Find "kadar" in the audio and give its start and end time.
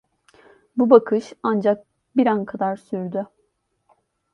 2.45-2.75